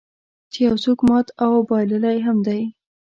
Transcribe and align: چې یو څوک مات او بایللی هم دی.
چې 0.51 0.59
یو 0.67 0.75
څوک 0.83 0.99
مات 1.07 1.27
او 1.43 1.53
بایللی 1.69 2.17
هم 2.25 2.37
دی. 2.47 2.61